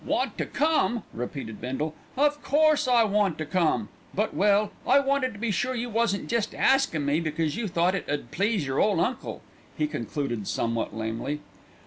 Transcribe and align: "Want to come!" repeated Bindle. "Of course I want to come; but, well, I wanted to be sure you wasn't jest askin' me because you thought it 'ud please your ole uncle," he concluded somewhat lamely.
"Want 0.03 0.35
to 0.39 0.47
come!" 0.47 1.03
repeated 1.13 1.61
Bindle. 1.61 1.93
"Of 2.17 2.41
course 2.41 2.87
I 2.87 3.03
want 3.03 3.37
to 3.37 3.45
come; 3.45 3.89
but, 4.15 4.33
well, 4.33 4.71
I 4.87 4.99
wanted 4.99 5.31
to 5.33 5.37
be 5.39 5.51
sure 5.51 5.75
you 5.75 5.91
wasn't 5.91 6.27
jest 6.27 6.55
askin' 6.57 7.05
me 7.05 7.19
because 7.19 7.55
you 7.55 7.67
thought 7.67 7.93
it 7.93 8.09
'ud 8.09 8.31
please 8.31 8.65
your 8.65 8.79
ole 8.79 8.99
uncle," 8.99 9.43
he 9.77 9.85
concluded 9.85 10.47
somewhat 10.47 10.95
lamely. 10.95 11.41